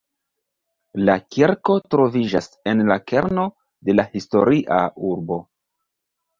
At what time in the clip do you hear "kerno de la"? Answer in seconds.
3.13-4.09